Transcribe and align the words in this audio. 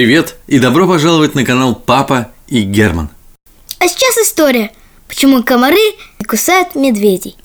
Привет 0.00 0.36
и 0.46 0.58
добро 0.58 0.88
пожаловать 0.88 1.34
на 1.34 1.44
канал 1.44 1.74
Папа 1.74 2.30
и 2.48 2.62
Герман. 2.62 3.10
А 3.78 3.86
сейчас 3.86 4.16
история, 4.16 4.72
почему 5.06 5.42
комары 5.42 5.76
кусают 6.26 6.74
медведей. 6.74 7.36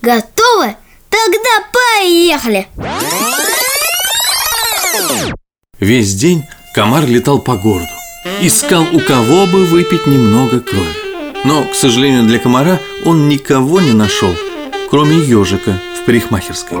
Готовы? 0.00 0.76
Тогда 1.08 1.50
поехали! 1.98 2.68
Весь 5.80 6.14
день 6.14 6.44
комар 6.76 7.06
летал 7.06 7.40
по 7.40 7.56
городу, 7.56 7.90
искал 8.40 8.84
у 8.92 9.00
кого 9.00 9.46
бы 9.46 9.64
выпить 9.64 10.06
немного 10.06 10.60
крови. 10.60 10.94
Но, 11.44 11.64
к 11.64 11.74
сожалению, 11.74 12.22
для 12.22 12.38
комара 12.38 12.78
он 13.04 13.28
никого 13.28 13.80
не 13.80 13.94
нашел, 13.94 14.32
кроме 14.90 15.16
ежика 15.16 15.80
в 16.00 16.06
парикмахерской. 16.06 16.78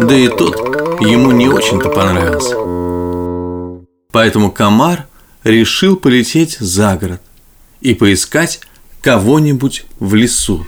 Да 0.00 0.16
и 0.16 0.26
тот 0.26 0.56
ему 1.00 1.30
не 1.30 1.46
очень-то 1.46 1.90
понравился. 1.90 2.87
Поэтому 4.10 4.50
комар 4.50 5.06
решил 5.44 5.94
полететь 5.94 6.56
за 6.60 6.96
город 6.96 7.20
и 7.82 7.92
поискать 7.92 8.60
кого-нибудь 9.02 9.84
в 10.00 10.14
лесу. 10.14 10.64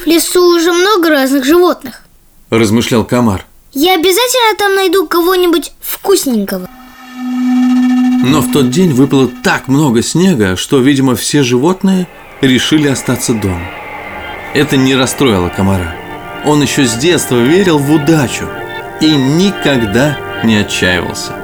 В 0.00 0.06
лесу 0.06 0.54
уже 0.54 0.72
много 0.72 1.08
разных 1.08 1.44
животных. 1.44 2.02
Размышлял 2.48 3.04
комар. 3.04 3.44
Я 3.72 3.94
обязательно 3.94 4.56
там 4.56 4.76
найду 4.76 5.08
кого-нибудь 5.08 5.72
вкусненького. 5.80 6.70
Но 7.16 8.40
в 8.40 8.52
тот 8.52 8.70
день 8.70 8.92
выпало 8.92 9.28
так 9.42 9.66
много 9.66 10.00
снега, 10.00 10.54
что, 10.54 10.78
видимо, 10.78 11.16
все 11.16 11.42
животные 11.42 12.06
решили 12.40 12.86
остаться 12.86 13.34
дома. 13.34 13.68
Это 14.54 14.76
не 14.76 14.94
расстроило 14.94 15.48
комара. 15.48 15.92
Он 16.46 16.62
еще 16.62 16.86
с 16.86 16.94
детства 16.94 17.42
верил 17.42 17.78
в 17.78 17.90
удачу 17.90 18.48
и 19.00 19.10
никогда 19.10 20.16
не 20.44 20.58
отчаивался. 20.58 21.43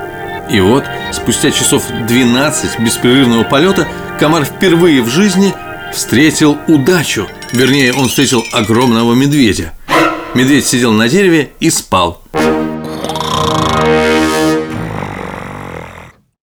И 0.51 0.59
вот, 0.59 0.84
спустя 1.12 1.53
часов 1.53 1.84
12 2.09 2.81
беспрерывного 2.81 3.45
полета, 3.45 3.87
комар 4.19 4.45
впервые 4.45 5.01
в 5.01 5.09
жизни 5.09 5.55
встретил 5.95 6.59
удачу. 6.67 7.29
Вернее, 7.53 7.93
он 7.93 8.09
встретил 8.09 8.45
огромного 8.53 9.15
медведя. 9.15 9.73
Медведь 10.34 10.67
сидел 10.67 10.93
на 10.93 11.09
дереве 11.09 11.53
и 11.61 11.71
спал. 11.71 12.23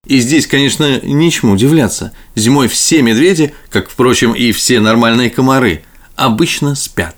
И 0.06 0.20
здесь, 0.20 0.48
конечно, 0.48 1.02
нечему 1.02 1.54
удивляться. 1.54 2.14
Зимой 2.34 2.70
все 2.70 3.02
медведи, 3.02 3.54
как, 3.70 3.90
впрочем, 3.90 4.32
и 4.32 4.54
все 4.54 4.80
нормальные 4.80 5.30
комары, 5.30 5.84
обычно 6.16 6.76
спят. 6.76 7.18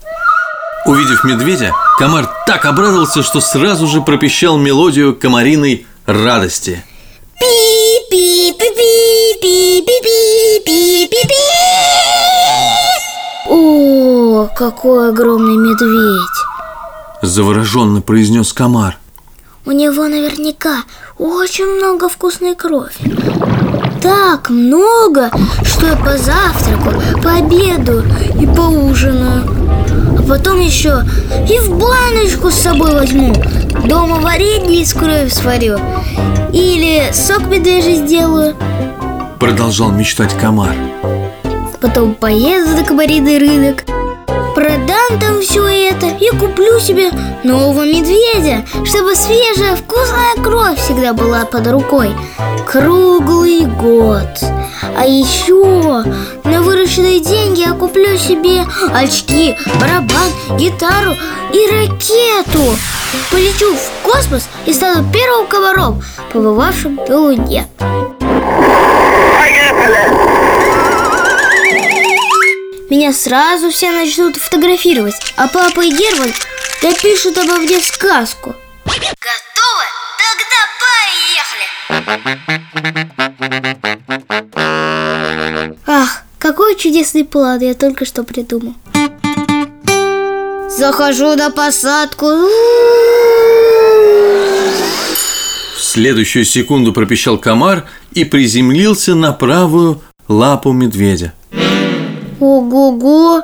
Увидев 0.86 1.22
медведя, 1.22 1.72
комар 1.98 2.28
так 2.46 2.64
обрадовался, 2.64 3.22
что 3.22 3.40
сразу 3.40 3.86
же 3.86 4.00
пропищал 4.00 4.58
мелодию 4.58 5.14
комариной 5.14 5.86
радости. 6.12 6.84
О, 13.48 14.48
какой 14.56 15.08
огромный 15.10 15.56
медведь! 15.56 16.40
Завороженно 17.22 18.00
произнес 18.00 18.52
комар. 18.52 18.98
У 19.66 19.72
него 19.72 20.08
наверняка 20.08 20.84
очень 21.18 21.66
много 21.66 22.08
вкусной 22.08 22.54
крови. 22.54 22.92
Так 24.02 24.48
много, 24.48 25.30
что 25.62 25.86
я 25.86 25.96
пообедаю 27.22 27.99
и 27.99 27.99
поужинаю. 28.60 29.42
А 30.18 30.22
потом 30.28 30.60
еще 30.60 31.02
и 31.48 31.58
в 31.60 31.78
баночку 31.78 32.50
с 32.50 32.56
собой 32.56 32.92
возьму. 32.92 33.32
Дома 33.86 34.20
варенье 34.20 34.82
из 34.82 34.92
крови 34.92 35.30
сварю. 35.30 35.78
Или 36.52 37.10
сок 37.12 37.46
медвежий 37.46 37.94
сделаю. 37.94 38.54
Продолжал 39.38 39.90
мечтать 39.90 40.34
комар. 40.38 40.74
Потом 41.80 42.14
поеду 42.14 42.76
на 42.76 42.84
комариный 42.84 43.38
рынок 43.38 43.84
Продам 44.54 45.18
там 45.18 45.40
все 45.40 45.66
это 45.66 46.08
и 46.08 46.28
куплю 46.36 46.78
себе 46.78 47.10
нового 47.42 47.86
медведя 47.86 48.66
Чтобы 48.84 49.14
свежая 49.14 49.76
вкусная 49.76 50.34
кровь 50.42 50.78
всегда 50.78 51.14
была 51.14 51.46
под 51.46 51.66
рукой 51.68 52.10
Круглый 52.66 53.64
год 53.64 54.44
А 54.98 55.06
еще 55.06 56.04
на 56.44 56.60
вырученные 57.00 57.20
деньги 57.20 57.60
я 57.60 57.72
куплю 57.72 58.16
себе 58.16 58.66
очки, 58.94 59.56
барабан, 59.80 60.30
гитару 60.56 61.16
и 61.52 61.66
ракету 61.70 62.76
Полечу 63.30 63.74
в 63.74 63.90
космос 64.02 64.48
и 64.66 64.72
стану 64.72 65.10
первым 65.12 65.46
комаром, 65.46 66.02
побывавшим 66.32 66.96
на 66.96 67.16
Луне 67.16 67.66
Меня 72.88 73.12
сразу 73.12 73.70
все 73.70 73.90
начнут 73.90 74.36
фотографировать 74.36 75.14
А 75.36 75.48
папа 75.48 75.80
и 75.80 75.90
Герман 75.90 76.32
допишут 76.82 77.38
обо 77.38 77.56
мне 77.56 77.80
сказку 77.80 78.54
Готовы? 78.84 79.86
Тогда 80.18 80.60
поехали! 82.82 83.09
Какой 86.40 86.74
чудесный 86.76 87.24
план 87.24 87.60
я 87.60 87.74
только 87.74 88.04
что 88.04 88.24
придумал 88.24 88.74
Захожу 90.76 91.36
на 91.36 91.50
посадку 91.50 92.26
В 95.76 95.78
следующую 95.78 96.46
секунду 96.46 96.92
пропищал 96.92 97.36
комар 97.38 97.86
и 98.12 98.24
приземлился 98.24 99.14
на 99.14 99.32
правую 99.32 100.00
лапу 100.28 100.72
медведя. 100.72 101.34
Ого-го! 102.38 103.42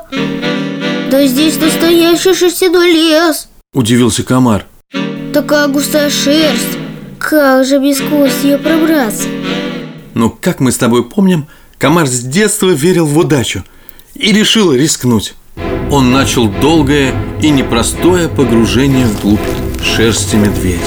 Да 1.11 1.25
здесь 1.27 1.59
настоящий 1.59 2.33
шерстяной 2.33 2.91
лес 2.91 3.47
Удивился 3.73 4.23
комар. 4.23 4.65
Такая 5.33 5.67
густая 5.67 6.09
шерсть 6.09 6.77
Как 7.19 7.63
же 7.65 7.79
без 7.79 7.99
кости 7.99 8.47
ее 8.47 8.57
пробраться? 8.57 9.27
Но, 10.15 10.31
как 10.31 10.59
мы 10.59 10.71
с 10.71 10.77
тобой 10.77 11.07
помним, 11.07 11.45
комар 11.77 12.07
с 12.07 12.21
детства 12.21 12.69
верил 12.69 13.05
в 13.05 13.17
удачу 13.17 13.63
и 14.15 14.31
решил 14.31 14.73
рискнуть. 14.73 15.35
Он 15.91 16.11
начал 16.11 16.47
долгое 16.47 17.13
и 17.41 17.49
непростое 17.49 18.27
погружение 18.27 19.05
вглубь 19.05 19.39
шерсти 19.81 20.35
медведя. 20.35 20.83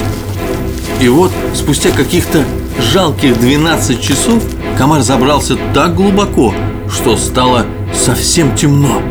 И 0.99 1.07
вот, 1.07 1.31
спустя 1.55 1.91
каких-то 1.91 2.45
жалких 2.79 3.39
12 3.39 4.01
часов, 4.01 4.43
комар 4.77 5.01
забрался 5.01 5.57
так 5.73 5.95
глубоко, 5.95 6.53
что 6.91 7.17
стало 7.17 7.65
совсем 7.93 8.55
темно. 8.55 9.01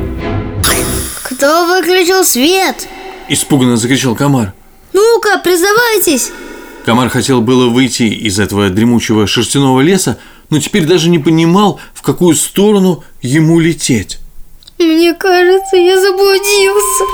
Кто 1.22 1.66
выключил 1.66 2.24
свет? 2.24 2.86
Испуганно 3.28 3.76
закричал 3.76 4.14
комар. 4.14 4.52
Ну-ка, 4.92 5.40
признавайтесь 5.42 6.30
Комар 6.84 7.10
хотел 7.10 7.42
было 7.42 7.68
выйти 7.68 8.04
из 8.04 8.38
этого 8.40 8.70
дремучего 8.70 9.26
шерстяного 9.26 9.80
леса, 9.80 10.18
но 10.50 10.58
теперь 10.60 10.84
даже 10.86 11.08
не 11.08 11.18
понимал, 11.18 11.80
в 11.94 12.02
какую 12.02 12.36
сторону 12.36 13.04
ему 13.22 13.58
лететь. 13.60 14.18
Мне 14.78 15.14
кажется, 15.14 15.76
я 15.76 16.00
заблудился 16.00 17.04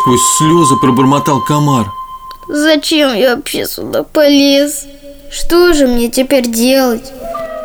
Сквозь 0.00 0.20
слезы 0.38 0.76
пробормотал 0.76 1.44
комар. 1.44 1.92
Зачем 2.48 3.14
я 3.14 3.36
вообще 3.36 3.66
сюда 3.66 4.02
полез? 4.02 4.86
Что 5.30 5.74
же 5.74 5.86
мне 5.86 6.08
теперь 6.08 6.48
делать? 6.48 7.12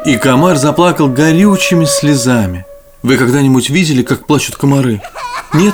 И 0.06 0.18
комар 0.18 0.57
заплакал 0.57 1.07
горючими 1.07 1.85
слезами. 1.85 2.66
Вы 3.03 3.18
когда-нибудь 3.18 3.69
видели, 3.69 4.03
как 4.03 4.28
плачут 4.28 4.57
комары? 4.57 5.01
Нет? 5.53 5.74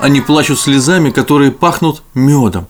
Они 0.00 0.20
плачут 0.20 0.58
слезами, 0.58 1.10
которые 1.10 1.52
пахнут 1.52 2.02
медом. 2.14 2.66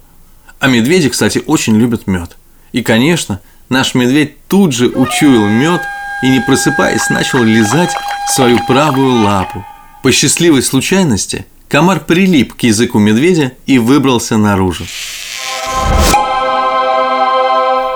А 0.59 0.67
медведи, 0.67 1.09
кстати, 1.09 1.43
очень 1.47 1.77
любят 1.77 2.07
мед. 2.07 2.37
И, 2.73 2.83
конечно, 2.83 3.41
наш 3.73 3.95
медведь 3.95 4.47
тут 4.47 4.73
же 4.73 4.87
учуял 4.87 5.47
мед 5.47 5.81
и, 6.23 6.29
не 6.29 6.41
просыпаясь, 6.41 7.09
начал 7.11 7.43
лизать 7.43 7.91
свою 8.29 8.59
правую 8.67 9.25
лапу. 9.25 9.65
По 10.03 10.13
счастливой 10.13 10.63
случайности 10.63 11.47
комар 11.69 12.01
прилип 12.01 12.55
к 12.55 12.61
языку 12.61 12.99
медведя 12.99 13.53
и 13.67 13.79
выбрался 13.79 14.37
наружу. 14.37 14.85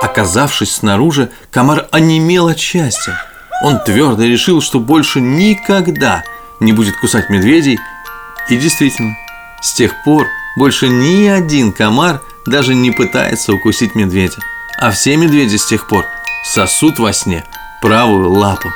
Оказавшись 0.02 0.72
снаружи, 0.72 1.30
комар 1.50 1.86
онемел 1.90 2.48
от 2.48 2.58
счастья. 2.58 3.20
Он 3.62 3.78
твердо 3.78 4.24
решил, 4.24 4.62
что 4.62 4.80
больше 4.80 5.20
никогда 5.20 6.24
не 6.58 6.72
будет 6.72 6.96
кусать 6.96 7.28
медведей. 7.28 7.78
И 8.48 8.56
действительно, 8.56 9.14
с 9.60 9.74
тех 9.74 9.92
пор 10.04 10.26
больше 10.56 10.88
ни 10.88 11.26
один 11.26 11.72
комар 11.72 12.22
даже 12.46 12.74
не 12.74 12.92
пытается 12.92 13.52
укусить 13.52 13.94
медведя. 13.94 14.38
А 14.78 14.90
все 14.90 15.16
медведи 15.16 15.56
с 15.56 15.66
тех 15.66 15.88
пор 15.88 16.04
сосут 16.44 16.98
во 16.98 17.12
сне 17.12 17.44
правую 17.80 18.30
лапу. 18.30 18.70